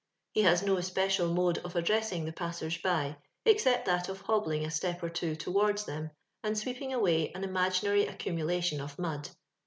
[0.33, 4.71] He has no especial mode of addressing the passers by, except that of hobbling a
[4.71, 6.09] step or two towards them
[6.43, 9.29] and sweeping away an imaginary accumulation of mud.